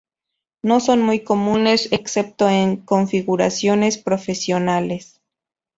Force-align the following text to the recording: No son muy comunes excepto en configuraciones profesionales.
No 0.63 0.79
son 0.79 1.03
muy 1.03 1.19
comunes 1.19 1.89
excepto 1.91 2.49
en 2.49 2.77
configuraciones 2.77 3.99
profesionales. 3.99 5.21